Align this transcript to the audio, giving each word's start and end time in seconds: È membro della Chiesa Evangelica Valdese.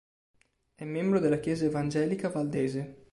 È 0.73 0.83
membro 0.83 1.19
della 1.19 1.37
Chiesa 1.37 1.65
Evangelica 1.65 2.29
Valdese. 2.29 3.05